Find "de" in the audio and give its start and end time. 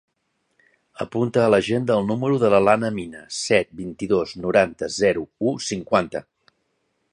2.45-2.51